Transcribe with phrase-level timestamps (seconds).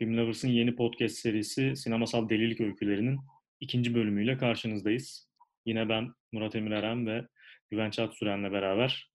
[0.00, 3.20] Film Lovers'ın yeni podcast serisi Sinemasal Delilik Öykülerinin
[3.60, 5.28] ikinci bölümüyle karşınızdayız.
[5.66, 7.26] Yine ben Murat Emir Eren ve
[7.70, 9.10] Güvenç Atsüren'le beraber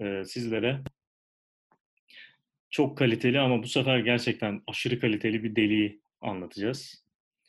[0.00, 0.80] e, sizlere
[2.70, 7.04] çok kaliteli ama bu sefer gerçekten aşırı kaliteli bir deliği anlatacağız.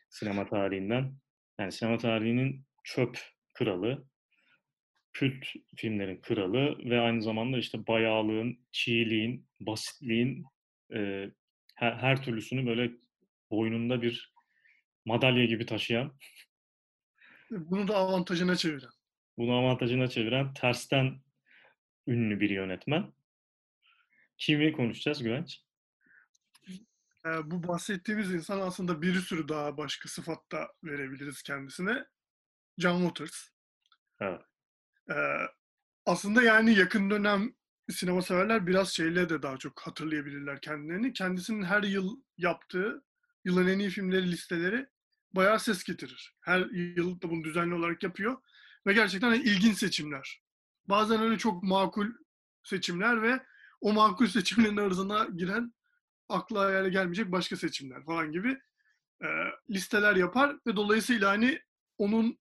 [0.10, 1.14] Sinema tarihinden.
[1.60, 3.20] Yani sinema tarihinin çöp
[3.54, 4.06] kralı,
[5.14, 5.46] kült
[5.76, 10.46] filmlerin kralı ve aynı zamanda işte bayağılığın, çiğliğin, basitliğin
[10.94, 11.32] e,
[11.82, 12.92] her, her türlüsünü böyle
[13.52, 14.34] boynunda bir
[15.06, 16.18] madalya gibi taşıyan,
[17.52, 18.90] Bunu da avantajına çeviren.
[19.38, 21.22] bunu avantajına çeviren tersten
[22.08, 23.14] ünlü bir yönetmen.
[24.38, 25.62] Kimi konuşacağız Güvenç?
[27.26, 32.06] Ee, bu bahsettiğimiz insan aslında bir sürü daha başka sıfatta verebiliriz kendisine.
[32.78, 33.50] John Waters.
[34.20, 34.42] Evet.
[35.10, 35.14] Ee,
[36.06, 37.54] aslında yani yakın dönem
[37.90, 41.14] sinema severler biraz şeyle de daha çok hatırlayabilirler kendilerini.
[41.14, 43.04] Kendisinin her yıl yaptığı
[43.46, 44.88] yılın en iyi filmleri listeleri
[45.34, 46.36] bayağı ses getirir.
[46.42, 48.38] Her yıl da bunu düzenli olarak yapıyor.
[48.88, 50.42] Ve gerçekten ilginç seçimler.
[50.86, 52.08] Bazen öyle çok makul
[52.64, 53.40] seçimler ve
[53.82, 55.74] o makul seçimlerin arasına giren
[56.30, 58.58] akla hayale gelmeyecek başka seçimler falan gibi
[59.24, 59.28] e,
[59.70, 61.60] listeler yapar ve dolayısıyla hani
[61.98, 62.40] onun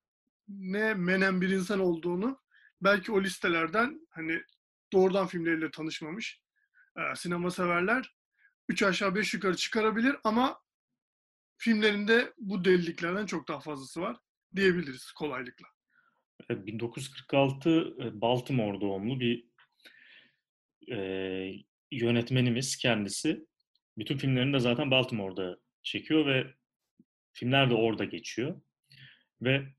[0.48, 2.40] ne menen bir insan olduğunu
[2.80, 4.42] belki o listelerden hani
[4.92, 6.40] doğrudan filmleriyle tanışmamış
[6.96, 8.14] e, sinema severler
[8.68, 10.60] 3 aşağı 5 yukarı çıkarabilir ama
[11.56, 14.16] filmlerinde bu deliliklerden çok daha fazlası var
[14.56, 15.66] diyebiliriz kolaylıkla.
[16.48, 19.46] Evet, 1946 e, Baltimore doğumlu bir
[20.92, 20.98] e,
[21.90, 23.46] yönetmenimiz kendisi.
[23.98, 26.54] Bütün filmlerini de zaten Baltimore'da çekiyor ve
[27.32, 28.60] filmler de orada geçiyor.
[29.42, 29.74] Ve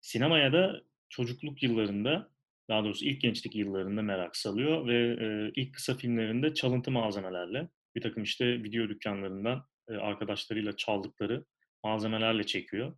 [0.00, 2.30] sinemaya da çocukluk yıllarında,
[2.68, 8.00] daha doğrusu ilk gençlik yıllarında merak salıyor ve e, ilk kısa filmlerinde çalıntı malzemelerle, bir
[8.00, 11.44] takım işte video dükkanlarından e, arkadaşlarıyla çaldıkları
[11.84, 12.96] malzemelerle çekiyor.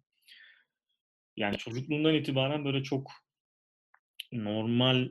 [1.36, 3.10] Yani çocukluğundan itibaren böyle çok
[4.32, 5.08] normal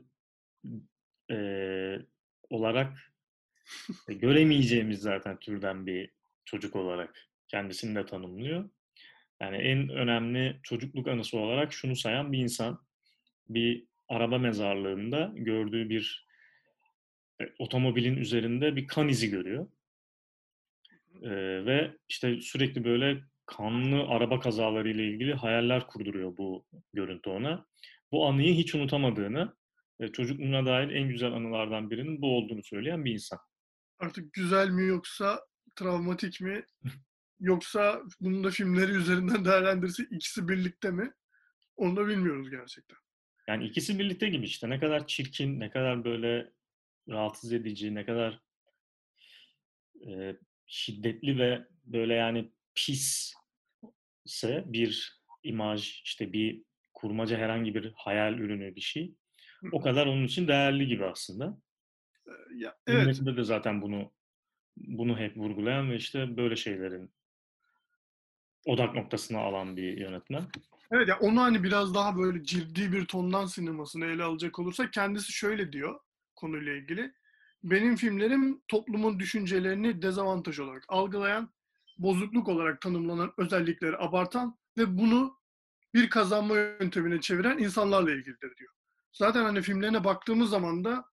[1.32, 1.38] e,
[2.50, 3.14] olarak
[4.08, 6.12] göremeyeceğimiz zaten türden bir
[6.46, 8.70] çocuk olarak kendisini de tanımlıyor.
[9.42, 12.80] Yani en önemli çocukluk anısı olarak şunu sayan bir insan.
[13.50, 16.28] Bir araba mezarlığında gördüğü bir
[17.42, 19.68] e, otomobilin üzerinde bir kan izi görüyor.
[21.24, 21.32] E,
[21.66, 27.66] ve işte sürekli böyle kanlı araba kazaları ile ilgili hayaller kurduruyor bu görüntü ona.
[28.12, 29.56] Bu anıyı hiç unutamadığını,
[30.00, 33.40] e, çocukluğuna dair en güzel anılardan birinin bu olduğunu söyleyen bir insan.
[34.00, 35.40] Artık güzel mi yoksa
[35.76, 36.66] travmatik mi
[37.40, 41.12] yoksa bunu da filmleri üzerinden değerlendirse ikisi birlikte mi?
[41.78, 42.98] Onu da bilmiyoruz gerçekten.
[43.50, 46.52] Yani ikisi birlikte gibi işte ne kadar çirkin, ne kadar böyle
[47.10, 48.40] rahatsız edici, ne kadar
[50.08, 50.36] e,
[50.68, 53.34] şiddetli ve böyle yani pis
[54.26, 59.16] ise bir imaj, işte bir kurmaca herhangi bir hayal ürünü bir şey
[59.72, 61.58] o kadar onun için değerli gibi aslında.
[62.56, 63.00] Ya, evet.
[63.00, 64.12] Filmlerinde de zaten bunu
[64.78, 67.14] bunu hep vurgulayan ve işte böyle şeylerin
[68.66, 70.44] odak noktasına alan bir yönetmen.
[70.92, 75.34] Evet ya onu hani biraz daha böyle ciddi bir tondan sinemasını ele alacak olursa kendisi
[75.34, 76.00] şöyle diyor
[76.36, 77.14] konuyla ilgili.
[77.64, 81.54] Benim filmlerim toplumun düşüncelerini dezavantaj olarak algılayan,
[81.98, 85.40] bozukluk olarak tanımlanan özellikleri abartan ve bunu
[85.94, 88.74] bir kazanma yöntemine çeviren insanlarla ilgilidir diyor.
[89.12, 91.06] Zaten hani filmlerine baktığımız zaman da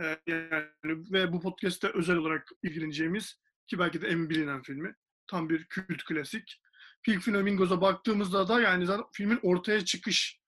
[0.00, 4.94] e, yani ve bu podcast'te özel olarak ilgileneceğimiz ki belki de en bilinen filmi
[5.26, 6.60] tam bir kült klasik.
[7.02, 10.40] Pink Flamingos'a baktığımızda da yani zaten filmin ortaya çıkış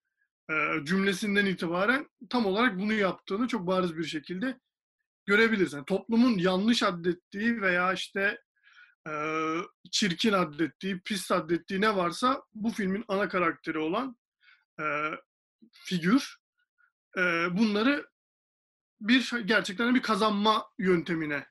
[0.51, 0.55] e,
[0.85, 4.61] cümlesinden itibaren tam olarak bunu yaptığını çok bariz bir şekilde
[5.27, 5.73] görebiliriz.
[5.73, 8.41] Yani toplumun yanlış addettiği veya işte
[9.09, 9.13] e,
[9.91, 14.17] çirkin addettiği, pis addettiği ne varsa bu filmin ana karakteri olan
[14.81, 14.85] e,
[15.73, 16.37] figür
[17.51, 18.07] bunları
[19.01, 21.47] bir gerçekten bir kazanma yöntemine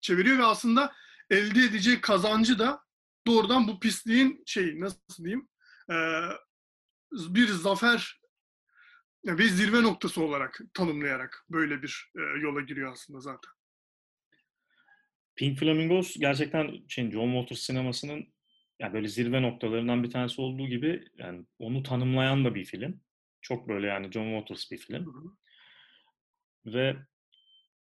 [0.00, 0.92] çeviriyor ve aslında
[1.30, 2.82] elde edeceği kazancı da
[3.26, 5.48] doğrudan bu pisliğin şey nasıl diyeyim
[5.90, 5.96] e,
[7.12, 8.20] bir zafer
[9.26, 13.50] ve zirve noktası olarak tanımlayarak böyle bir e, yola giriyor aslında zaten.
[15.36, 18.32] Pink Flamingos gerçekten şey, John Waters sinemasının
[18.78, 23.00] yani böyle zirve noktalarından bir tanesi olduğu gibi yani onu tanımlayan da bir film.
[23.40, 25.06] Çok böyle yani John Waters bir film.
[25.06, 25.36] Hı hı.
[26.66, 26.96] Ve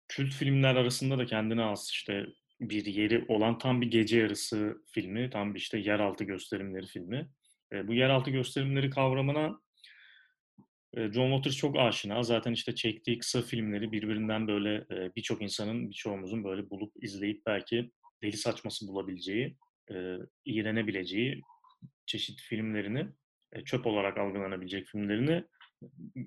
[0.09, 2.27] kült filmler arasında da kendine az işte
[2.61, 7.29] bir yeri olan tam bir gece yarısı filmi, tam bir işte yeraltı gösterimleri filmi.
[7.73, 9.61] E, bu yeraltı gösterimleri kavramına
[10.97, 12.23] e, John Waters çok aşina.
[12.23, 17.91] Zaten işte çektiği kısa filmleri birbirinden böyle e, birçok insanın, birçoğumuzun böyle bulup izleyip belki
[18.23, 19.57] deli saçması bulabileceği,
[19.91, 21.43] eee, iğrenebileceği
[22.07, 23.07] çeşitli filmlerini,
[23.55, 25.45] eee, çöp olarak algılanabilecek filmlerini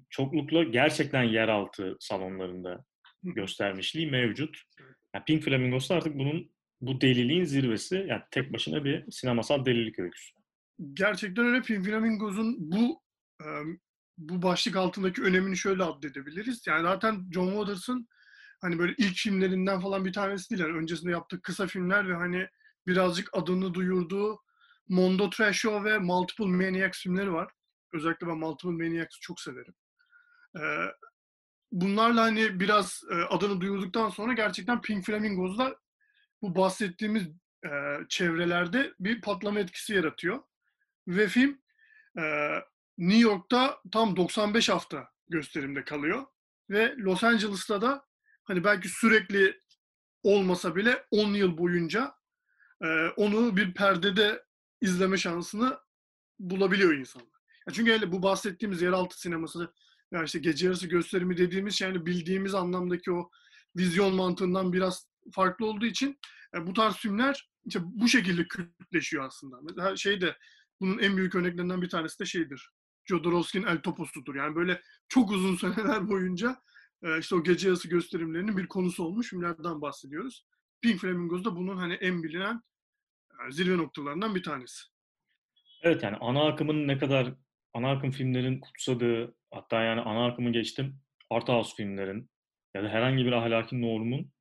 [0.09, 2.85] çoklukla gerçekten yeraltı salonlarında.
[3.23, 4.61] Göstermişliği mevcut.
[4.79, 4.95] Evet.
[5.15, 6.51] Ya, Pink Flamingos artık bunun
[6.81, 8.05] bu deliliğin zirvesi.
[8.07, 10.33] Yani tek başına bir sinemasal delilik öyküsü.
[10.93, 11.61] Gerçekten öyle.
[11.61, 13.01] Pink Flamingos'un bu
[14.17, 16.67] bu başlık altındaki önemini şöyle addedebiliriz.
[16.67, 18.07] Yani zaten John Waters'ın
[18.61, 20.61] hani böyle ilk filmlerinden falan bir tanesi değil.
[20.61, 22.47] Yani öncesinde yaptığı kısa filmler ve hani
[22.87, 24.39] birazcık adını duyurduğu
[24.87, 27.51] Mondo Trash Show ve Multiple Maniacs filmleri var.
[27.93, 29.73] Özellikle ben Multiple Maniacs'ı çok severim.
[30.55, 30.91] Eee,
[31.71, 35.77] bunlarla hani biraz eee, adını duyurduktan sonra gerçekten Pink Flamingos'da
[36.41, 37.23] bu bahsettiğimiz
[37.65, 40.39] eee, çevrelerde bir patlama etkisi yaratıyor.
[41.07, 41.59] Ve film
[42.17, 42.65] eee,
[42.97, 46.25] New York'ta tam 95 hafta gösterimde kalıyor.
[46.69, 48.05] Ve Los Angeles'ta da
[48.43, 49.59] hani belki sürekli
[50.23, 52.13] olmasa bile 10 yıl boyunca
[52.83, 54.43] eee, onu bir perdede
[54.81, 55.79] izleme şansını
[56.39, 57.29] bulabiliyor insanlar.
[57.73, 59.73] Çünkü hele bu bahsettiğimiz yeraltı sineması
[60.11, 63.29] yani işte gece yarısı gösterimi dediğimiz şey yani bildiğimiz anlamdaki o
[63.75, 66.19] vizyon mantığından biraz farklı olduğu için
[66.55, 69.59] e, bu tarz filmler işte bu şekilde kültleşiyor aslında.
[69.61, 70.37] Mesela şey de
[70.81, 72.69] bunun en büyük örneklerinden bir tanesi de şeydir.
[73.05, 74.35] Jodorowsky'nin El Topo'sudur.
[74.35, 76.61] Yani böyle çok uzun seneler boyunca
[77.03, 80.45] e, işte o gece yarısı gösterimlerinin bir konusu olmuş filmlerden bahsediyoruz.
[80.81, 82.61] Pink Flamingos da bunun hani en bilinen
[83.47, 84.81] e, zirve noktalarından bir tanesi.
[85.81, 87.33] Evet yani ana akımın ne kadar
[87.73, 92.29] ana akım filmlerin kutsadığı hatta yani ana akımı geçtim art house filmlerin
[92.73, 94.31] ya da herhangi bir ahlaki normun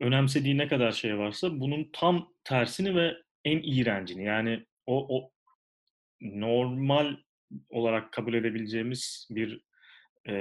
[0.00, 5.30] önemsediği ne kadar şey varsa bunun tam tersini ve en iğrencini yani o, o
[6.20, 7.16] normal
[7.68, 9.60] olarak kabul edebileceğimiz bir
[10.28, 10.34] e,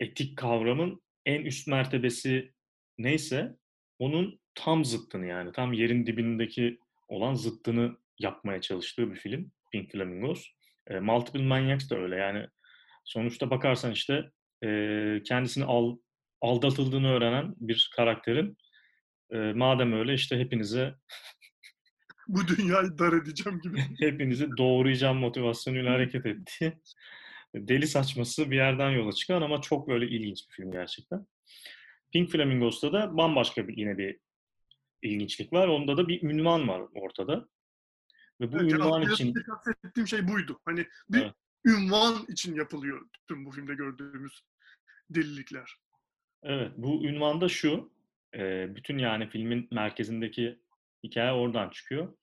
[0.00, 2.52] etik kavramın en üst mertebesi
[2.98, 3.56] neyse
[3.98, 6.78] onun tam zıttını yani tam yerin dibindeki
[7.08, 10.46] olan zıttını yapmaya çalıştığı bir film Pink Flamingos.
[10.86, 12.46] E, Multiple Maniacs da öyle yani
[13.04, 14.30] sonuçta bakarsan işte
[14.64, 14.68] e,
[15.24, 15.96] kendisini al,
[16.40, 18.56] aldatıldığını öğrenen bir karakterin
[19.30, 20.94] e, madem öyle işte hepinize
[22.28, 23.78] bu dünyayı dar edeceğim gibi.
[23.98, 26.80] hepinizi doğrayacağım motivasyonuyla hareket etti.
[27.54, 31.26] Deli saçması bir yerden yola çıkan ama çok böyle ilginç bir film gerçekten.
[32.12, 34.18] Pink Flamingos'ta da bambaşka bir yine bir
[35.02, 35.68] ilginçlik var.
[35.68, 37.48] Onda da bir ünvan var ortada.
[38.42, 40.60] Ve bu Evet, ünvan için kastettiğim şey buydu.
[40.64, 41.34] Hani bir Evet.
[41.64, 44.44] ünvan için yapılıyor tüm bu filmde gördüğümüz
[45.10, 45.76] delilikler.
[46.42, 47.92] Evet, bu ünvan da şu,
[48.68, 50.58] bütün yani filmin merkezindeki
[51.04, 52.16] hikaye oradan çıkıyor.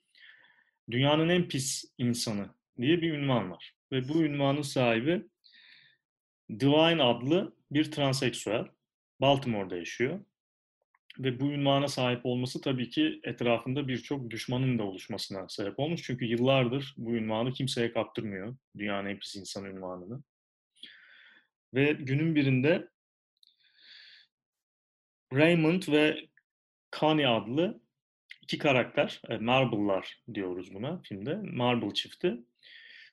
[0.91, 3.75] Dünyanın en pis insanı diye bir ünvan var.
[3.91, 5.27] Ve bu ünvanın sahibi
[6.49, 8.65] Divine adlı bir transseksüel.
[9.21, 10.19] Baltimore'da yaşıyor.
[11.19, 16.01] Ve bu ünvana sahip olması tabii ki etrafında birçok düşmanın da oluşmasına sebep olmuş.
[16.03, 18.55] Çünkü yıllardır bu ünvanı kimseye kaptırmıyor.
[18.77, 20.23] Dünyanın en pis insanı ünvanını.
[21.73, 22.87] Ve günün birinde
[25.33, 26.27] Raymond ve
[26.99, 27.81] Connie adlı
[28.41, 32.37] iki karakter, e, Marble'lar diyoruz buna filmde, Marble çifti.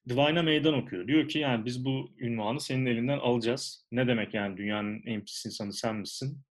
[0.09, 1.09] Divine'a meydan okuyor.
[1.09, 3.87] Diyor ki yani biz bu ünvanı senin elinden alacağız.
[3.92, 6.46] Ne demek yani dünyanın en pis insanı sen misin?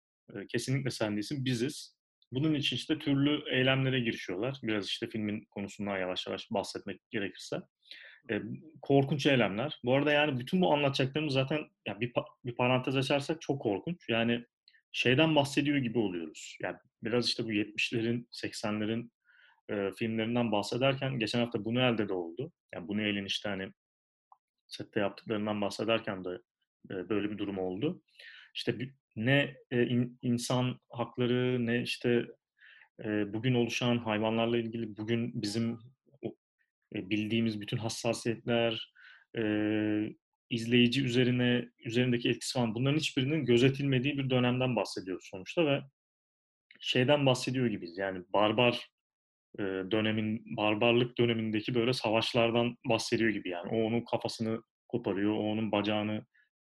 [0.49, 1.97] Kesinlikle sen değilsin, biziz.
[2.31, 4.59] Bunun için işte türlü eylemlere girişiyorlar.
[4.63, 7.61] Biraz işte filmin konusundan yavaş yavaş bahsetmek gerekirse.
[8.31, 8.41] E,
[8.81, 9.79] korkunç eylemler.
[9.83, 12.11] Bu arada yani bütün bu anlatacaklarımız zaten ya bir,
[12.45, 14.09] bir parantez açarsak çok korkunç.
[14.09, 14.45] Yani
[14.91, 16.57] şeyden bahsediyor gibi oluyoruz.
[16.61, 19.09] Yani biraz işte bu 70'lerin, 80'lerin
[19.69, 22.51] e, filmlerinden bahsederken geçen hafta Buñuel'de de oldu.
[22.73, 23.71] Yani Buñuel'in işte hani
[24.67, 26.41] sette yaptıklarından bahsederken de
[26.91, 28.01] e, böyle bir durum oldu.
[28.53, 28.75] İşte
[29.15, 32.25] ne e, in- insan hakları ne işte
[33.03, 35.79] e, bugün oluşan hayvanlarla ilgili bugün bizim
[36.95, 38.93] e, bildiğimiz bütün hassasiyetler,
[39.37, 39.43] e,
[40.49, 45.81] izleyici üzerine üzerindeki etkisi falan bunların hiçbirinin gözetilmediği bir dönemden bahsediyoruz sonuçta ve
[46.79, 47.97] şeyden bahsediyor gibiyiz.
[47.97, 48.89] Yani barbar
[49.59, 53.69] e, dönemin barbarlık dönemindeki böyle savaşlardan bahsediyor gibi yani.
[53.69, 56.25] O onun kafasını koparıyor, o onun bacağını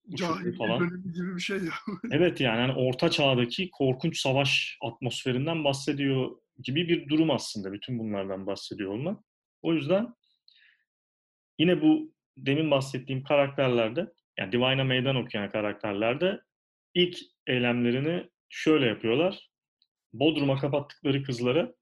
[0.10, 0.79] Cahiliye falan.
[0.79, 1.74] dönemi gibi bir şey ya.
[2.12, 6.31] Evet yani hani orta çağdaki korkunç savaş atmosferinden bahsediyor
[6.63, 9.24] gibi bir durum aslında bütün bunlardan bahsediyor olmak.
[9.62, 10.13] O yüzden
[11.60, 16.41] yine bu demin bahsettiğim karakterlerde yani Divine'a meydan okuyan karakterlerde
[16.93, 17.17] ilk
[17.48, 19.50] eylemlerini şöyle yapıyorlar.
[20.13, 21.75] Bodrum'a kapattıkları kızları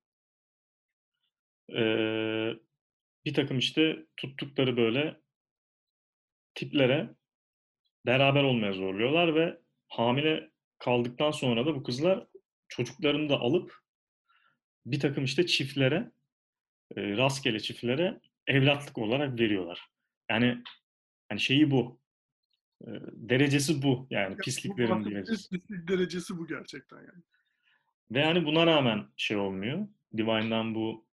[1.70, 2.60] eee,
[3.26, 5.22] bir takım işte tuttukları böyle
[6.56, 7.16] tiplere
[8.06, 12.28] beraber olmaya zorluyorlar ve hamile kaldıktan sonra da bu kızlar
[12.68, 13.76] çocuklarını da alıp
[14.86, 16.12] bir takım işte çiftlere,
[16.96, 19.88] e, rastgele çiftlere evlatlık olarak veriyorlar.
[20.30, 20.64] Yani
[21.30, 22.00] hani şeyi bu.
[22.82, 24.08] E, derecesi bu.
[24.10, 25.50] Yani Ya, pisliklerin bu derecesi.
[25.50, 27.24] pislik derecesi bu gerçekten yani.
[28.12, 29.88] Ve yani buna rağmen şey olmuyor.
[30.18, 31.06] Divine'dan bu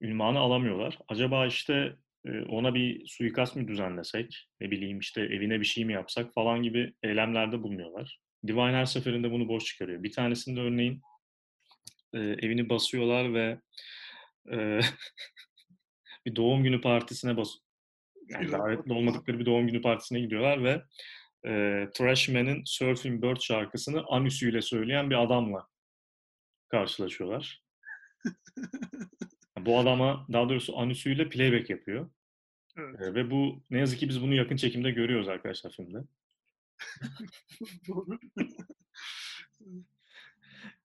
[0.00, 0.98] ünvanı alamıyorlar.
[1.08, 1.96] Acaba işte
[2.48, 6.92] ona bir suikast mı düzenlesek, ne bileyim işte evine bir şey mi yapsak falan gibi
[7.02, 8.20] eylemlerde bulunuyorlar.
[8.46, 10.02] Divine her seferinde bunu boş çıkarıyor.
[10.02, 11.02] Bir tanesinde örneğin
[12.14, 13.60] e, evini basıyorlar ve
[14.52, 14.80] e,
[16.26, 17.48] bir doğum günü partisine bas
[18.28, 20.82] yani davetli olmadıkları bir doğum günü partisine gidiyorlar ve
[21.46, 25.66] e, Trashman'in Surfing Bird şarkısını anüsüyle söyleyen bir adamla
[26.68, 27.62] karşılaşıyorlar.
[29.58, 32.10] Bu adama daha doğrusu anüsüyle playback yapıyor.
[32.76, 33.00] Evet.
[33.00, 35.98] E, ve bu ne yazık ki biz bunu yakın çekimde görüyoruz arkadaşlar filmde.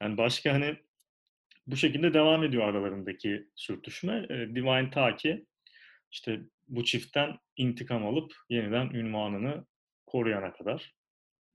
[0.02, 0.78] Yani başka hani
[1.68, 4.26] bu şekilde devam ediyor aralarındaki sürtüşme.
[4.30, 5.46] E, Divine ta ki
[6.12, 9.66] işte bu çiftten intikam alıp yeniden ünvanını
[10.06, 10.96] koruyana kadar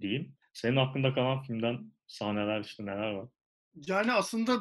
[0.00, 0.37] diyeyim.
[0.52, 3.28] Senin aklında kalan filmden sahneler işte neler var?
[3.75, 4.61] Yani aslında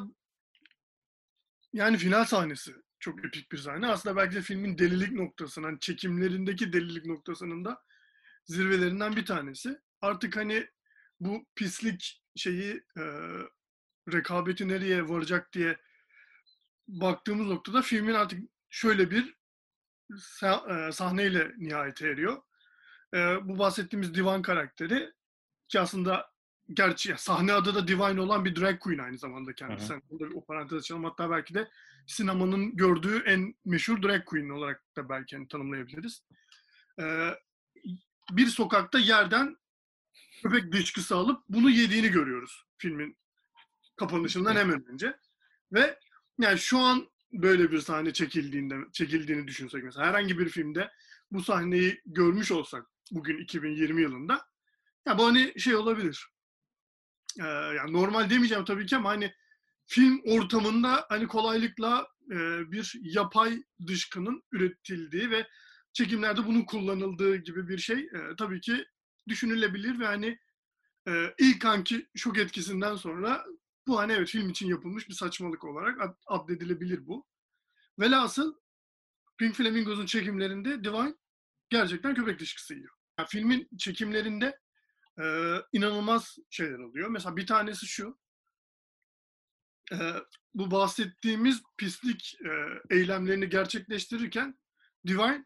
[1.72, 2.72] yani final sahnesi
[3.06, 3.86] çok epik bir sahne.
[3.86, 7.82] Aslında belki de filmin delilik noktasının, hani çekimlerindeki delilik noktasının da
[8.44, 9.78] zirvelerinden bir tanesi.
[10.00, 10.70] Artık hani
[11.20, 13.02] bu pislik şeyi e,
[14.12, 15.76] rekabeti nereye varacak diye
[16.88, 19.36] baktığımız noktada filmin artık şöyle bir
[20.42, 22.42] e, sahneyle nihayete eriyor.
[23.14, 25.12] E, bu bahsettiğimiz divan karakteri
[25.68, 26.30] ki aslında
[26.72, 29.92] gerçi ya, sahne adı da Divine olan bir drag queen aynı zamanda kendisi.
[29.92, 31.04] Yani burada bir o parantez açalım.
[31.04, 31.68] Hatta belki de
[32.06, 36.22] sinemanın gördüğü en meşhur drag queen olarak da belki hani tanımlayabiliriz.
[37.00, 37.30] Ee,
[38.30, 39.56] bir sokakta yerden
[40.42, 43.16] köpek dışkısı alıp bunu yediğini görüyoruz filmin
[43.96, 45.16] kapanışından hemen önce.
[45.72, 45.98] Ve
[46.38, 50.90] yani şu an böyle bir sahne çekildiğinde çekildiğini düşünsek mesela herhangi bir filmde
[51.32, 54.46] bu sahneyi görmüş olsak bugün 2020 yılında
[55.06, 56.35] ya bu hani şey olabilir.
[57.40, 59.34] Ee, yani normal demeyeceğim tabii ki ama hani
[59.86, 62.36] film ortamında hani kolaylıkla e,
[62.72, 65.46] bir yapay dışkının üretildiği ve
[65.92, 68.84] çekimlerde bunun kullanıldığı gibi bir şey e, tabii ki
[69.28, 70.38] düşünülebilir ve hani
[71.08, 73.44] e, ilk anki şok etkisinden sonra
[73.86, 77.26] bu hani evet film için yapılmış bir saçmalık olarak ad, addedilebilir bu.
[77.98, 78.54] Velhasıl
[79.38, 81.14] Pink Flamingos'un çekimlerinde Divine
[81.70, 82.94] gerçekten köpek dışkısı yiyor.
[83.18, 84.58] Yani filmin çekimlerinde
[85.20, 87.08] e, inanılmaz şeyler oluyor.
[87.08, 88.18] Mesela bir tanesi şu.
[89.92, 89.96] E,
[90.54, 92.50] bu bahsettiğimiz pislik e,
[92.94, 94.58] eylemlerini gerçekleştirirken
[95.06, 95.44] Divine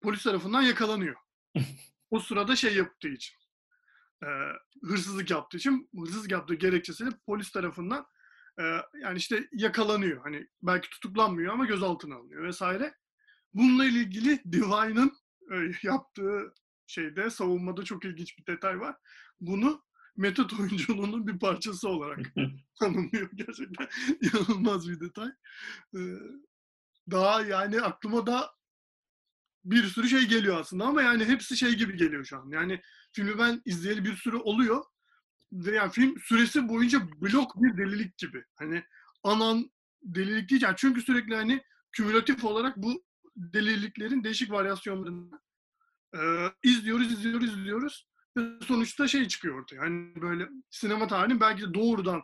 [0.00, 1.16] polis tarafından yakalanıyor.
[2.10, 3.36] o sırada şey yaptığı için.
[4.22, 4.28] E,
[4.82, 8.06] hırsızlık yaptığı için hırsızlık yaptığı gerekçesiyle polis tarafından
[8.60, 8.62] e,
[9.02, 10.22] yani işte yakalanıyor.
[10.22, 12.94] Hani belki tutuklanmıyor ama gözaltına alınıyor vesaire.
[13.54, 15.12] Bununla ilgili Divine'ın
[15.52, 16.54] e, yaptığı
[16.86, 18.96] şeyde savunmada çok ilginç bir detay var.
[19.40, 19.82] Bunu
[20.16, 22.18] metot oyunculuğunun bir parçası olarak
[22.80, 23.88] tanımlıyor gerçekten.
[24.20, 25.28] inanılmaz bir detay.
[25.96, 25.98] Ee,
[27.10, 28.50] daha yani aklıma da
[29.64, 32.50] bir sürü şey geliyor aslında ama yani hepsi şey gibi geliyor şu an.
[32.50, 32.80] Yani
[33.12, 34.84] filmi ben izleyeli bir sürü oluyor.
[35.52, 38.44] Ve yani film süresi boyunca blok bir delilik gibi.
[38.54, 38.84] Hani
[39.22, 39.70] anan
[40.02, 40.62] delilik değil.
[40.62, 41.62] Yani çünkü sürekli hani
[41.92, 43.04] kümülatif olarak bu
[43.36, 45.40] deliliklerin değişik varyasyonlarını
[46.14, 46.20] e,
[46.62, 48.08] izliyoruz, izliyoruz, izliyoruz.
[48.66, 49.80] Sonuçta şey çıkıyor ortaya.
[49.80, 52.22] Hani böyle sinema tarihinin belki de doğrudan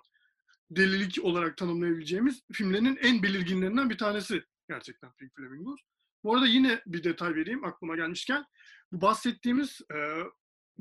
[0.70, 5.80] delilik olarak tanımlayabileceğimiz filmlerin en belirginlerinden bir tanesi gerçekten Pink Flamingos.
[6.24, 8.44] Bu arada yine bir detay vereyim aklıma gelmişken.
[8.92, 10.22] Bu bahsettiğimiz e,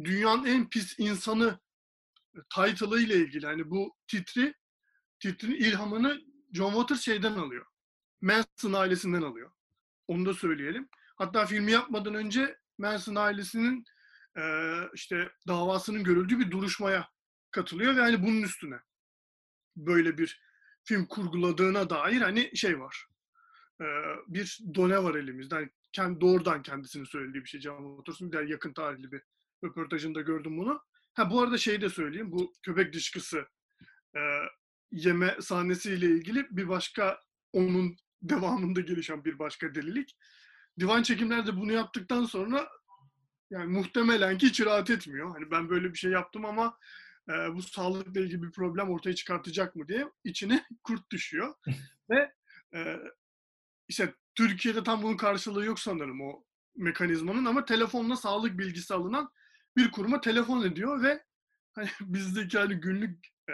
[0.03, 1.59] dünyanın en pis insanı
[2.33, 4.53] title ile ilgili hani bu titri
[5.19, 6.21] titrin ilhamını
[6.53, 7.65] John Waters şeyden alıyor.
[8.21, 9.51] Manson ailesinden alıyor.
[10.07, 10.89] Onu da söyleyelim.
[11.15, 13.83] Hatta filmi yapmadan önce Manson ailesinin
[14.37, 14.43] e,
[14.93, 17.09] işte davasının görüldüğü bir duruşmaya
[17.51, 18.79] katılıyor ve hani bunun üstüne
[19.75, 20.41] böyle bir
[20.83, 23.05] film kurguladığına dair hani şey var.
[23.81, 23.85] E,
[24.27, 25.55] bir done var elimizde.
[25.55, 27.61] Yani kendi, doğrudan kendisinin söylediği bir şey.
[27.61, 29.21] Can Waters'ın bir yakın tarihli bir
[29.63, 30.81] röportajında gördüm bunu.
[31.13, 32.31] Ha bu arada şey de söyleyeyim.
[32.31, 33.45] Bu köpek dışkısı
[34.15, 34.19] e,
[34.91, 37.21] yeme sahnesiyle ilgili bir başka
[37.53, 40.17] onun devamında gelişen bir başka delilik.
[40.79, 42.69] Divan çekimlerde bunu yaptıktan sonra
[43.49, 45.31] yani muhtemelen ki hiç rahat etmiyor.
[45.31, 46.77] Hani ben böyle bir şey yaptım ama
[47.29, 51.53] e, bu sağlıkla ilgili bir problem ortaya çıkartacak mı diye içine kurt düşüyor.
[52.09, 52.31] Ve
[52.75, 52.99] e,
[53.87, 56.43] işte Türkiye'de tam bunun karşılığı yok sanırım o
[56.75, 59.29] mekanizmanın ama telefonla sağlık bilgisi alınan
[59.77, 61.23] bir kuruma telefon ediyor ve
[61.75, 63.53] hani bizdeki hani günlük e,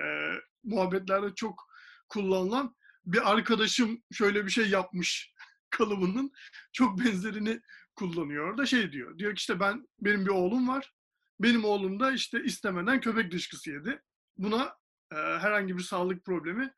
[0.64, 1.68] muhabbetlerde çok
[2.10, 2.76] kullanılan
[3.06, 5.33] bir arkadaşım şöyle bir şey yapmış
[5.78, 6.32] kalıbının
[6.72, 7.62] çok benzerini
[7.96, 8.50] kullanıyor.
[8.50, 9.18] Orada şey diyor.
[9.18, 10.94] Diyor ki işte ben benim bir oğlum var.
[11.40, 14.02] Benim oğlum da işte istemeden köpek dışkısı yedi.
[14.38, 14.78] Buna
[15.12, 16.74] e, herhangi bir sağlık problemi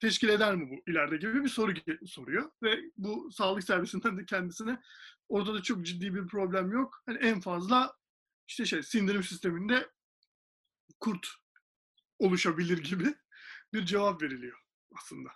[0.00, 1.74] teşkil eder mi bu ileride gibi bir soru
[2.06, 2.50] soruyor.
[2.62, 4.80] Ve bu sağlık servisinden de kendisine
[5.28, 7.02] orada da çok ciddi bir problem yok.
[7.06, 7.94] Hani en fazla
[8.48, 9.90] işte şey sindirim sisteminde
[11.00, 11.28] kurt
[12.18, 13.14] oluşabilir gibi
[13.72, 14.58] bir cevap veriliyor
[14.98, 15.30] aslında.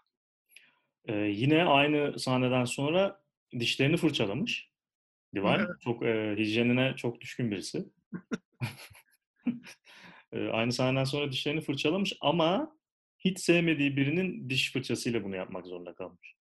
[1.08, 3.22] Ee, yine aynı sahneden sonra
[3.58, 4.68] dişlerini fırçalamış.
[5.34, 5.66] Divine.
[5.84, 7.84] çok e, hijyenine çok düşkün birisi.
[10.32, 12.76] e, aynı sahneden sonra dişlerini fırçalamış ama
[13.18, 16.34] hiç sevmediği birinin diş fırçasıyla bunu yapmak zorunda kalmış.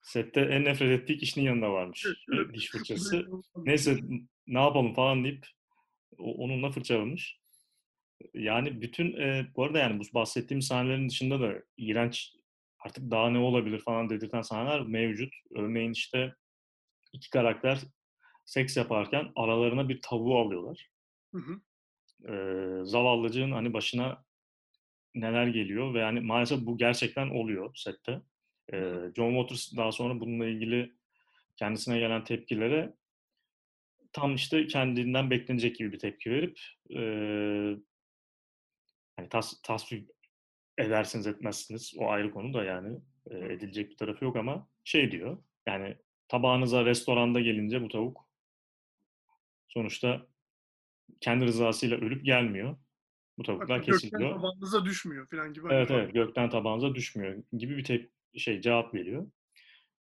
[0.00, 3.26] Sette en nefret ettiği kişinin yanında varmış e, diş fırçası.
[3.56, 3.98] Neyse
[4.46, 5.46] ne yapalım falan deyip
[6.18, 7.38] onunla fırçalamış.
[8.34, 12.37] Yani bütün e, bu arada yani bu bahsettiğim sahnelerin dışında da iğrenç
[12.78, 15.34] artık daha ne olabilir falan dedirten sahneler mevcut.
[15.54, 16.34] Örneğin işte
[17.12, 17.78] iki karakter
[18.44, 20.88] seks yaparken aralarına bir tavuğu alıyorlar.
[21.34, 21.60] Hı hı.
[22.32, 24.24] Ee, zavallıcığın hani başına
[25.14, 28.20] neler geliyor ve yani maalesef bu gerçekten oluyor sette.
[28.72, 30.92] Ee, John Waters daha sonra bununla ilgili
[31.56, 32.94] kendisine gelen tepkilere
[34.12, 37.00] tam işte kendinden beklenecek gibi bir tepki verip e,
[39.18, 40.10] yani tas, tasvip
[40.78, 42.98] edersiniz etmezsiniz o ayrı konu da yani
[43.30, 45.96] e, edilecek bir tarafı yok ama şey diyor yani
[46.28, 48.28] tabağınıza restoranda gelince bu tavuk
[49.68, 50.26] sonuçta
[51.20, 52.76] kendi rızasıyla ölüp gelmiyor.
[53.38, 54.20] Bu tavuklar Hatta kesiliyor.
[54.20, 55.66] Gökten tabağınıza düşmüyor falan gibi.
[55.70, 59.30] Evet evet gökten tabağınıza düşmüyor gibi bir tep şey cevap veriyor.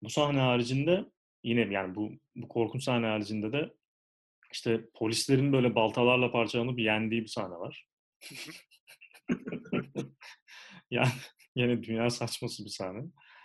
[0.01, 1.05] Bu sahne haricinde
[1.43, 3.73] yine yani bu bu korkunç sahne haricinde de
[4.51, 7.87] işte polislerin böyle baltalarla parçalanıp yendiği bir sahne var.
[10.91, 11.11] yani
[11.55, 13.03] yine dünya saçması bir sahne.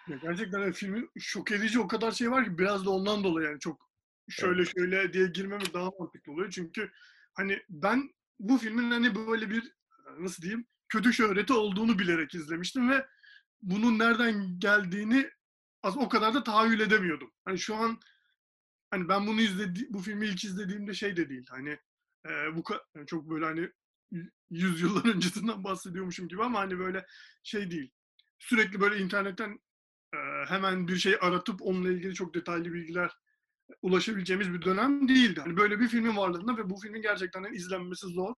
[0.09, 3.48] Ya gerçekten yani filmin şok edici o kadar şey var ki biraz da ondan dolayı
[3.48, 3.90] yani çok
[4.29, 4.72] şöyle evet.
[4.79, 6.50] şöyle diye girmemiz daha mantıklı oluyor.
[6.50, 6.90] Çünkü
[7.35, 9.72] hani ben bu filmin hani böyle bir
[10.18, 13.07] nasıl diyeyim kötü şöhreti olduğunu bilerek izlemiştim ve
[13.62, 15.31] bunun nereden geldiğini
[15.83, 17.33] az o kadar da tahayyül edemiyordum.
[17.44, 18.00] Hani şu an
[18.90, 21.46] hani ben bunu izledi bu filmi ilk izlediğimde şey de değil.
[21.50, 21.79] Hani
[22.26, 22.62] e, bu
[22.94, 23.70] yani çok böyle hani
[24.51, 27.07] yüz yıllar öncesinden bahsediyormuşum gibi ama hani böyle
[27.42, 27.90] şey değil.
[28.38, 29.61] Sürekli böyle internetten
[30.14, 33.11] e, hemen bir şey aratıp onunla ilgili çok detaylı bilgiler
[33.83, 35.40] ulaşabileceğimiz bir dönem değildi.
[35.40, 38.35] Hani böyle bir filmin varlığında ve bu filmin gerçekten izlenmesi zor.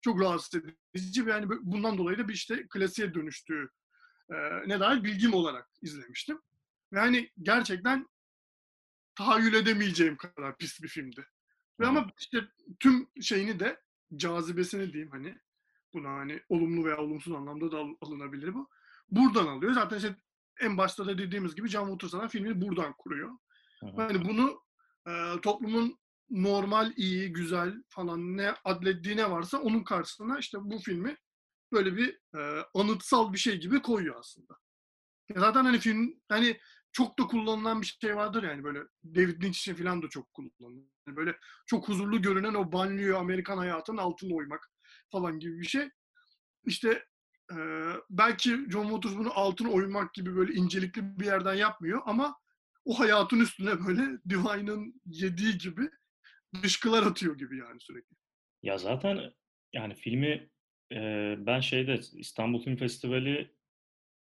[0.00, 0.62] Çok rahatsız
[0.94, 3.68] edici ve yani bundan dolayı da bir işte klasiğe dönüştüğü
[4.30, 4.34] e,
[4.66, 6.40] ne dair bilgim olarak izlemiştim.
[6.92, 8.08] Ve hani gerçekten
[9.14, 11.26] tahayyül edemeyeceğim kadar pis bir filmdi.
[11.80, 12.38] Ve ama işte
[12.80, 13.80] tüm şeyini de
[14.16, 15.38] cazibesini diyeyim hani
[15.94, 18.68] buna hani olumlu veya olumsuz anlamda da alınabilir bu.
[19.10, 19.72] Buradan alıyor.
[19.72, 20.16] Zaten işte
[20.60, 23.30] en başta da dediğimiz gibi Can Waters'ın filmini buradan kuruyor.
[23.82, 24.60] Yani bunu
[25.08, 25.98] e, toplumun
[26.30, 31.16] normal, iyi, güzel falan ne adlettiği ne varsa onun karşısına işte bu filmi
[31.72, 34.54] böyle bir e, anıtsal bir şey gibi koyuyor aslında.
[35.36, 36.60] Zaten hani film hani
[36.94, 40.86] çok da kullanılan bir şey vardır yani böyle David Lynch için falan da çok kullanılıyor.
[41.06, 44.72] Yani böyle çok huzurlu görünen o banliyö Amerikan hayatının altına oymak
[45.12, 45.88] falan gibi bir şey.
[46.66, 47.04] İşte
[47.52, 47.56] e,
[48.10, 52.36] belki John Waters bunu altına oymak gibi böyle incelikli bir yerden yapmıyor ama
[52.84, 55.90] o hayatın üstüne böyle Divine'ın yediği gibi
[56.62, 58.16] dışkılar atıyor gibi yani sürekli.
[58.62, 59.32] Ya zaten
[59.72, 60.50] yani filmi
[60.92, 60.98] e,
[61.38, 63.54] ben şeyde İstanbul Film Festivali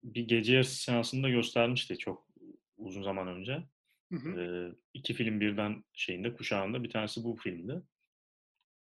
[0.02, 2.28] bir gece yarısı seansında göstermişti çok
[2.79, 3.62] uzun zaman önce.
[4.12, 4.41] Hı hı.
[4.41, 4.45] E,
[4.95, 7.83] iki film birden şeyinde kuşağında bir tanesi bu filmdi.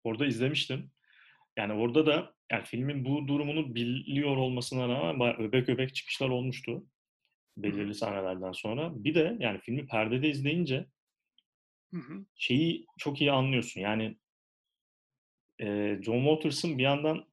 [0.05, 0.91] Orada izlemiştim.
[1.57, 6.87] Yani orada da yani filmin bu durumunu biliyor olmasına rağmen öbek öbek çıkışlar olmuştu
[7.57, 9.05] belirli sahnelerden sonra.
[9.05, 10.87] Bir de yani filmi perdede izleyince
[11.91, 12.25] hı hı.
[12.35, 13.81] şeyi çok iyi anlıyorsun.
[13.81, 14.17] Yani
[15.61, 17.27] e, John Waters'ın bir yandan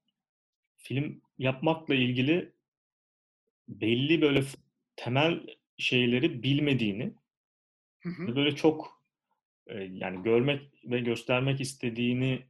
[0.77, 2.53] film yapmakla ilgili
[3.67, 4.43] belli böyle
[4.95, 5.47] temel
[5.81, 7.13] şeyleri bilmediğini
[8.03, 8.35] hı hı.
[8.35, 9.03] böyle çok
[9.67, 12.45] e, yani görmek ve göstermek istediğini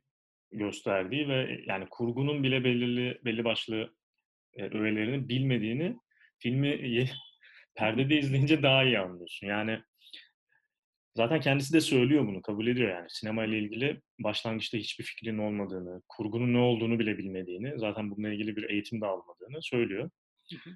[0.52, 3.94] gösterdiği ve yani kurgunun bile belirli belli başlı
[4.54, 5.98] e, öğelerini bilmediğini
[6.40, 7.08] filmi
[7.76, 9.48] perdede izleyince daha iyi anlıyorsun.
[9.48, 9.80] Yani
[11.16, 13.06] zaten kendisi de söylüyor bunu, kabul ediyor yani.
[13.10, 18.56] Sinema ile ilgili başlangıçta hiçbir fikrinin olmadığını, kurgunun ne olduğunu bile bilmediğini, zaten bununla ilgili
[18.56, 20.10] bir eğitim de almadığını söylüyor.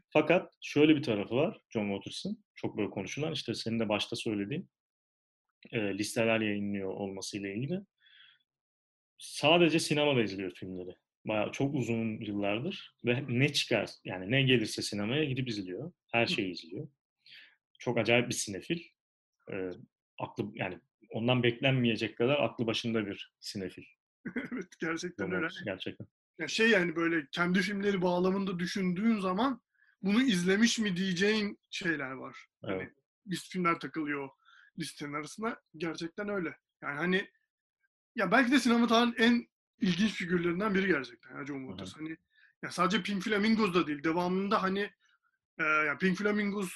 [0.10, 4.70] Fakat şöyle bir tarafı var John Waters'ın, çok böyle konuşulan, işte senin de başta söylediğin
[5.72, 7.82] e, listeler yayınlıyor olmasıyla ilgili.
[9.18, 10.96] Sadece sinemada izliyor filmleri.
[11.26, 15.92] Bayağı çok uzun yıllardır ve ne çıkar yani ne gelirse sinemaya gidip izliyor.
[16.12, 16.88] Her şeyi izliyor.
[17.80, 18.84] Çok acayip bir sinefil.
[19.52, 19.72] Ee,
[20.20, 23.84] aklı yani ondan beklenmeyecek kadar aklı başında bir sinefil.
[24.36, 25.48] evet gerçekten John öyle.
[25.48, 26.08] Waters, Gerçekten.
[26.40, 29.62] Ya şey yani böyle kendi filmleri bağlamında düşündüğün zaman
[30.06, 32.46] bunu izlemiş mi diyeceğin şeyler var.
[32.62, 32.94] Hani Evet.
[33.28, 34.30] list filmler takılıyor
[34.80, 35.62] listenin arasında.
[35.78, 36.58] Gerçekten öyle.
[36.82, 37.30] Yani hani
[38.16, 39.48] ya belki de sinema tarihin en
[39.82, 41.96] ilginç figürlerinden biri gerçekten ya John Waters.
[41.96, 42.18] Hani
[42.64, 44.04] ya sadece Pink Flamingos da değil.
[44.04, 44.92] Devamında hani
[45.60, 46.72] e, ya Pink Flamingos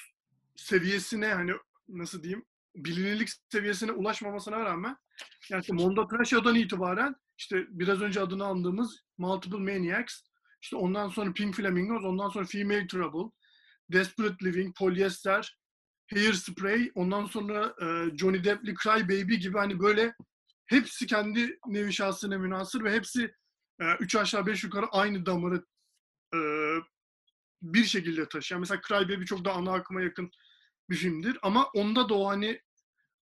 [0.56, 1.52] seviyesine hani
[1.88, 2.44] nasıl diyeyim
[2.76, 4.96] bilinirlik seviyesine ulaşmamasına rağmen
[5.50, 10.20] yani işte Mondo Trasha'dan itibaren işte biraz önce adını andığımız Multiple Maniacs,
[10.62, 13.30] işte ondan sonra Pink Flamingos, ondan sonra Female Trouble,
[13.92, 15.58] Desperate Living, Polyester,
[16.14, 20.14] Hairspray, ondan sonra e, Johnny Depp'li Cry Baby gibi hani böyle
[20.66, 23.34] hepsi kendi nevi şahsına münasır ve hepsi
[23.80, 25.64] e, üç aşağı beş yukarı aynı damarı
[26.34, 26.38] e,
[27.62, 28.60] bir şekilde taşıyan.
[28.60, 30.30] Mesela Cry Baby çok da ana akıma yakın
[30.90, 32.60] bir filmdir ama onda da o hani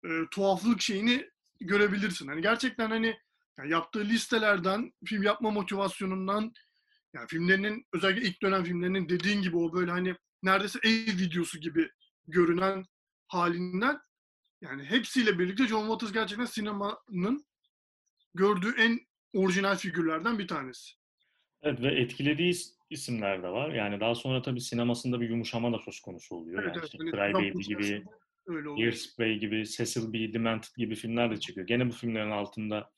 [0.05, 2.29] e, tuhaflık şeyini görebilirsin.
[2.29, 3.17] Hani gerçekten hani
[3.59, 6.53] yani yaptığı listelerden, film yapma motivasyonundan,
[7.15, 11.91] yani filmlerinin özellikle ilk dönem filmlerinin dediğin gibi o böyle hani neredeyse ev videosu gibi
[12.29, 12.85] görünen
[13.27, 14.01] halinden
[14.61, 17.47] yani hepsiyle birlikte John Waters gerçekten sinemanın
[18.35, 19.01] gördüğü en
[19.33, 20.95] orijinal figürlerden bir tanesi.
[21.63, 23.75] Evet ve etkilediği is- isimler de var.
[23.75, 26.63] Yani daha sonra tabii sinemasında bir yumuşama da söz konusu oluyor.
[26.63, 26.85] Evet, yani evet.
[26.85, 28.05] işte Hani Cry Baby gibi,
[28.47, 28.77] oluyor.
[28.79, 30.33] Hairspray gibi, Cecil B.
[30.33, 31.67] Demented gibi filmler de çıkıyor.
[31.67, 32.93] Gene bu filmlerin altında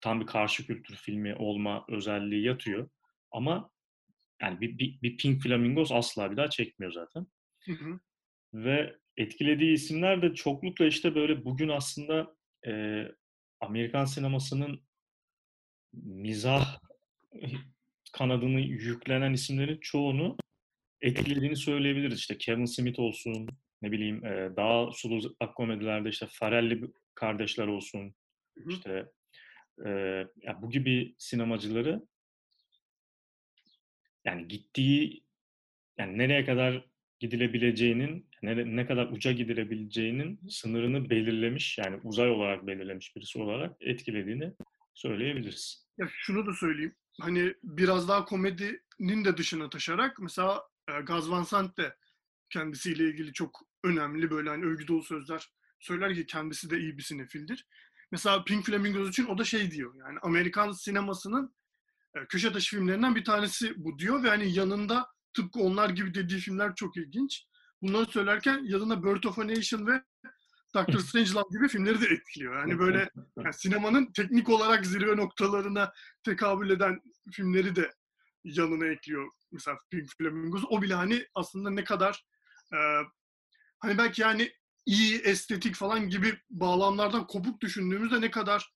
[0.00, 2.88] tam bir karşı kültür filmi olma özelliği yatıyor.
[3.30, 3.70] Ama
[4.42, 7.26] yani bir, bir, bir Pink Flamingos asla bir daha çekmiyor zaten.
[7.64, 8.00] Hı hı.
[8.54, 12.34] Ve etkilediği isimler de çoklukla işte böyle bugün aslında
[12.66, 13.02] e,
[13.60, 14.82] Amerikan sinemasının
[15.92, 16.78] mizah
[18.12, 20.36] kanadını yüklenen isimlerin çoğunu
[21.00, 22.18] etkilediğini söyleyebiliriz.
[22.18, 23.48] İşte Kevin Smith olsun,
[23.82, 26.80] ne bileyim e, daha sulu komedilerde işte Farrelly
[27.14, 28.14] kardeşler olsun,
[28.58, 28.68] Hı hı.
[28.72, 29.06] işte
[29.86, 29.90] e,
[30.42, 32.02] ya bu gibi sinemacıları
[34.28, 35.24] yani gittiği
[35.98, 36.84] yani nereye kadar
[37.20, 44.52] gidilebileceğinin, ne kadar uca gidilebileceğinin sınırını belirlemiş, yani uzay olarak belirlemiş birisi olarak etkilediğini
[44.94, 45.88] söyleyebiliriz.
[45.98, 46.94] Ya şunu da söyleyeyim.
[47.20, 51.96] Hani biraz daha komedinin de dışına taşarak mesela e, Gaz Van Sant de
[52.50, 55.48] kendisiyle ilgili çok önemli böyle hani övgü dolu sözler
[55.80, 57.66] söyler ki kendisi de iyi bir sinefildir.
[58.12, 61.54] Mesela Pink Flamingos için o da şey diyor yani Amerikan sinemasının
[62.26, 66.74] köşe taşı filmlerinden bir tanesi bu diyor ve hani yanında tıpkı onlar gibi dediği filmler
[66.74, 67.44] çok ilginç.
[67.82, 70.02] Bunları söylerken yanında Birth of a Nation ve
[70.74, 72.58] Doctor Strangelove gibi filmleri de etkiliyor.
[72.58, 73.10] Yani böyle
[73.44, 75.92] yani sinemanın teknik olarak zirve noktalarına
[76.24, 77.00] tekabül eden
[77.32, 77.92] filmleri de
[78.44, 79.30] yanına ekliyor.
[79.52, 80.64] Mesela Pink Flamingos.
[80.70, 82.24] O bile hani aslında ne kadar
[82.72, 82.78] e,
[83.78, 84.52] hani belki yani
[84.86, 88.72] iyi, estetik falan gibi bağlamlardan kopuk düşündüğümüzde ne kadar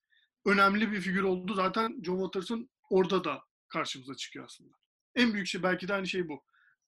[0.46, 1.54] önemli bir figür oldu.
[1.54, 4.72] Zaten John Waters'ın orada da karşımıza çıkıyor aslında.
[5.14, 6.44] En büyük şey belki de aynı şey bu.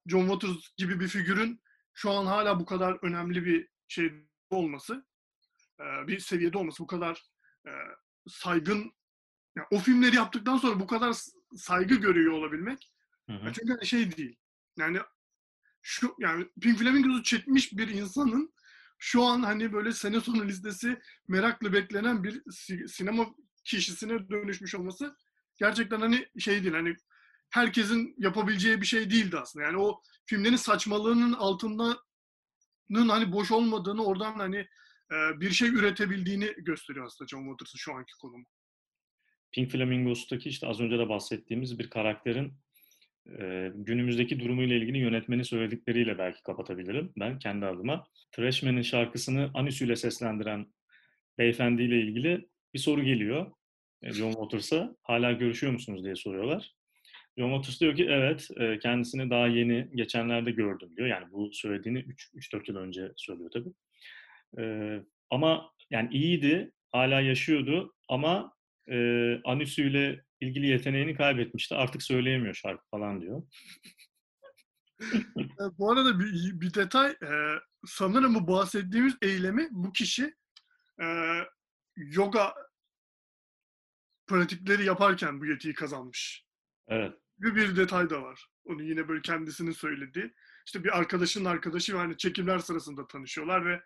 [0.07, 1.63] John Waters gibi bir figürün
[1.93, 4.13] şu an hala bu kadar önemli bir şey
[4.51, 5.07] olması,
[5.81, 7.23] bir seviyede olması, bu kadar
[8.29, 8.93] saygın,
[9.57, 11.17] yani o filmleri yaptıktan sonra bu kadar
[11.57, 12.93] saygı görüyor olabilmek.
[13.31, 13.53] Hı hı.
[13.53, 14.37] Çünkü hani şey değil.
[14.77, 14.99] Yani
[15.83, 18.55] şu yani Pink Flamingos'u çekmiş bir insanın
[18.99, 23.27] şu an hani böyle sene sonu listesi merakla beklenen bir si- sinema
[23.65, 25.17] kişisine dönüşmüş olması
[25.57, 26.97] gerçekten hani şey değil hani
[27.51, 29.65] herkesin yapabileceği bir şey değildi aslında.
[29.65, 31.99] Yani o filmlerin saçmalığının altında
[32.93, 34.57] hani boş olmadığını oradan hani
[35.13, 38.45] e, bir şey üretebildiğini gösteriyor aslında John Waters'ın şu anki konumu.
[39.53, 42.55] Pink Flamingos'taki işte az önce de bahsettiğimiz bir karakterin
[43.41, 48.07] e, günümüzdeki durumuyla ilgili yönetmenin söyledikleriyle belki kapatabilirim ben kendi adıma.
[48.33, 50.75] Trashman'in şarkısını Anüsü ile seslendiren
[51.39, 53.53] beyefendiyle ilgili bir soru geliyor
[54.13, 54.97] John Waters'a.
[55.03, 56.75] Hala görüşüyor musunuz diye soruyorlar.
[57.39, 61.09] John Waters diyor ki evet e, kendisini daha yeni geçenlerde gördüm diyor.
[61.09, 63.73] Yani bu söylediğini 3-4 yıl önce söylüyor tabii.
[64.59, 64.65] E,
[65.31, 68.53] ama yani iyiydi, hala yaşıyordu ama
[68.91, 68.97] e,
[69.45, 71.75] anüsüyle ilgili yeteneğini kaybetmişti.
[71.75, 73.43] Artık söyleyemiyor şarkı falan diyor.
[75.39, 77.31] E, bu arada bir, bir detay e,
[77.87, 80.35] sanırım bu bahsettiğimiz eylemi bu kişi
[81.03, 81.07] e,
[81.97, 82.55] yoga
[84.27, 86.45] pratikleri yaparken bu yetiyi kazanmış.
[86.89, 87.13] Evet.
[87.39, 88.47] Bir, bir detay da var.
[88.65, 90.35] Onu yine böyle kendisinin söylediği.
[90.67, 93.83] İşte bir arkadaşının arkadaşı ve hani çekimler sırasında tanışıyorlar ve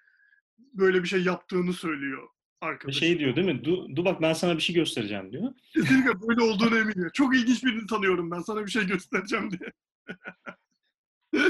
[0.59, 2.29] böyle bir şey yaptığını söylüyor
[2.61, 2.99] arkadaşı.
[2.99, 3.65] şey diyor değil mi?
[3.65, 5.53] Du, du bak ben sana bir şey göstereceğim diyor.
[5.75, 7.11] Kesinlikle böyle olduğunu eminim.
[7.15, 9.73] Çok ilginç birini tanıyorum ben sana bir şey göstereceğim diye.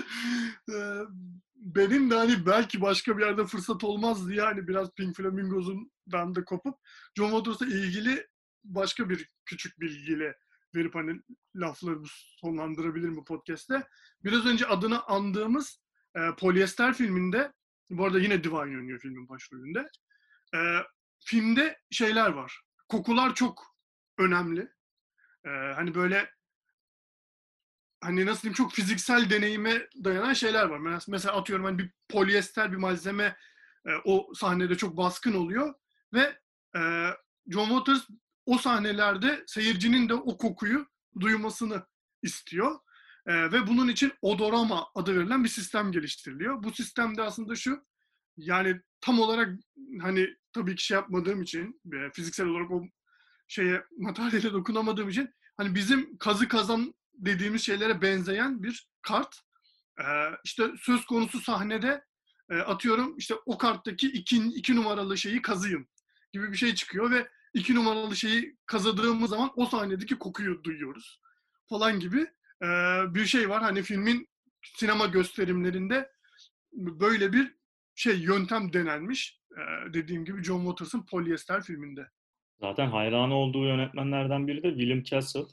[1.54, 6.44] Benim de hani belki başka bir yerde fırsat olmaz diye hani biraz Pink Flamingos'undan da
[6.44, 6.78] kopup
[7.16, 8.26] John Waters'la ilgili
[8.64, 10.34] başka bir küçük bilgiyle
[10.74, 11.20] verip hani
[11.56, 12.06] laflarımı
[12.40, 13.86] sonlandırabilir mi podcast'te.
[14.24, 15.80] Biraz önce adını andığımız
[16.16, 17.52] e, Polyester filminde
[17.90, 19.90] bu arada yine Divine oynuyor filmin başrolünde.
[20.54, 20.58] E,
[21.24, 22.60] filmde şeyler var.
[22.88, 23.76] Kokular çok
[24.18, 24.72] önemli.
[25.44, 26.30] E, hani böyle
[28.00, 30.78] hani nasıl diyeyim çok fiziksel deneyime dayanan şeyler var.
[31.08, 33.36] Mesela atıyorum hani bir polyester bir malzeme
[33.86, 35.74] e, o sahnede çok baskın oluyor
[36.12, 36.38] ve
[36.76, 37.10] e,
[37.48, 38.08] John Waters
[38.48, 40.86] o sahnelerde seyircinin de o kokuyu
[41.20, 41.86] duymasını
[42.22, 42.78] istiyor.
[43.26, 46.62] E, ve bunun için odorama adı verilen bir sistem geliştiriliyor.
[46.62, 47.86] Bu sistemde aslında şu
[48.36, 49.58] yani tam olarak
[50.00, 52.82] hani tabii ki şey yapmadığım için e, fiziksel olarak o
[53.48, 59.40] şeye materyale dokunamadığım için hani bizim kazı kazan dediğimiz şeylere benzeyen bir kart.
[60.00, 60.04] Ee,
[60.44, 62.04] işte söz konusu sahnede
[62.50, 65.88] e, atıyorum işte o karttaki iki, iki numaralı şeyi kazıyım
[66.32, 71.20] gibi bir şey çıkıyor ve iki numaralı şeyi kazadığımız zaman o sahnedeki kokuyu duyuyoruz
[71.68, 72.20] falan gibi
[72.62, 72.68] e,
[73.14, 73.62] bir şey var.
[73.62, 74.28] Hani filmin
[74.62, 76.10] sinema gösterimlerinde
[76.72, 77.54] böyle bir
[77.94, 79.40] şey yöntem denenmiş.
[79.52, 82.08] E, dediğim gibi John Waters'ın Polyester filminde.
[82.60, 85.44] Zaten hayranı olduğu yönetmenlerden biri de William Castle.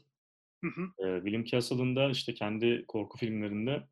[0.63, 0.81] Hı hı.
[0.99, 3.87] Ee, William Castle'ın da işte kendi korku filmlerinde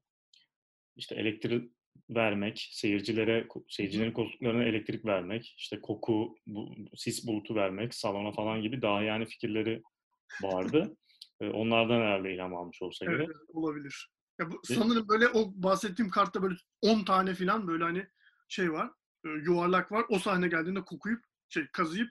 [0.95, 1.71] işte elektrik
[2.09, 8.81] vermek, seyircilere, seyircilerin koltuklarına elektrik vermek, işte koku, bu, sis bulutu vermek, salona falan gibi
[8.81, 9.83] daha yani fikirleri
[10.41, 10.97] vardı.
[11.41, 13.55] Onlardan herhalde ilham almış olsa Evet, gerek.
[13.55, 14.09] olabilir.
[14.39, 18.07] Ya bu, sanırım böyle o bahsettiğim kartta böyle 10 tane falan böyle hani
[18.47, 18.91] şey var,
[19.23, 20.05] yuvarlak var.
[20.09, 22.09] O sahne geldiğinde kokuyup şey kazıyıp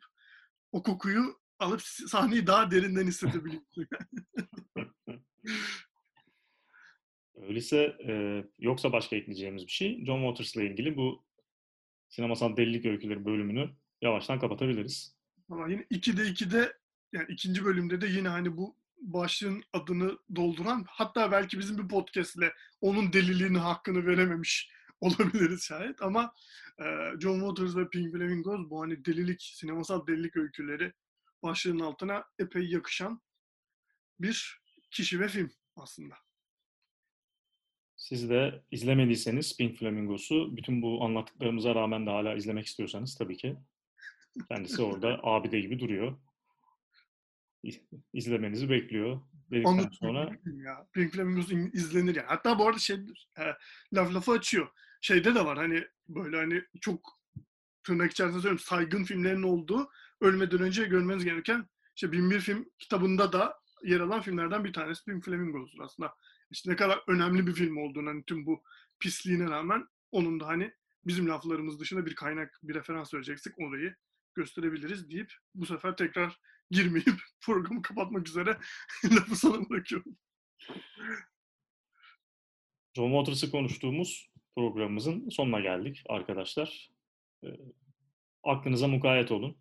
[0.73, 3.87] o kokuyu alıp sahneyi daha derinden hissedebiliyorsun.
[7.49, 10.05] Öyleyse e, yoksa başka ekleyeceğimiz bir şey.
[10.05, 11.25] John Waters'la ilgili bu
[12.09, 13.71] sinemasal delilik öyküleri bölümünü
[14.03, 15.17] yavaştan kapatabiliriz.
[15.49, 16.73] Ama yine 2'de 2'de
[17.13, 22.53] yani ikinci bölümde de yine hani bu başlığın adını dolduran hatta belki bizim bir podcastle
[22.81, 26.35] onun deliliğini hakkını verememiş olabiliriz şayet ama
[26.79, 26.85] e,
[27.21, 30.93] John Waters ve Pink Flamingos bu hani delilik, sinemasal delilik öyküleri
[31.43, 33.21] başlığının altına epey yakışan
[34.21, 36.15] bir kişi ve film aslında.
[38.13, 43.57] Siz de izlemediyseniz Pink Flamingos'u bütün bu anlattıklarımıza rağmen de hala izlemek istiyorsanız tabii ki
[44.49, 46.19] kendisi orada abide gibi duruyor.
[47.63, 47.81] İz-
[48.13, 49.21] İzlemenizi bekliyor.
[49.51, 50.31] Dedikten Anlatıyor sonra
[50.65, 50.87] ya.
[50.93, 52.27] Pink Flamingos in- izlenir yani.
[52.27, 52.97] Hatta bu arada şey
[53.39, 53.43] e,
[53.95, 54.69] laf lafı açıyor.
[55.01, 57.19] Şeyde de var hani böyle hani çok
[57.85, 63.33] tırnak içerisinde söylüyorum saygın filmlerin olduğu ölmeden önce görmeniz gereken işte Bin Bir Film kitabında
[63.33, 66.15] da yer alan filmlerden bir tanesi Pink Flamingos'dur aslında.
[66.53, 68.63] İşte ne kadar önemli bir film olduğunu hani tüm bu
[69.01, 70.73] pisliğine rağmen onun da hani
[71.07, 73.95] bizim laflarımız dışında bir kaynak, bir referans vereceksek orayı
[74.35, 76.39] gösterebiliriz deyip bu sefer tekrar
[76.71, 78.59] girmeyip programı kapatmak üzere
[79.05, 80.17] lafı sana bırakıyorum.
[82.97, 86.91] John Waters'ı konuştuğumuz programımızın sonuna geldik arkadaşlar.
[87.45, 87.49] Ee,
[88.43, 89.57] aklınıza mukayyet olun.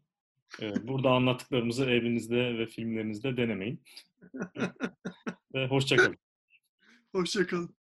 [0.61, 3.83] Ee, burada anlattıklarımızı evinizde ve filmlerinizde denemeyin.
[5.55, 6.17] ve hoşçakalın.
[7.13, 7.75] Hoşçakalın.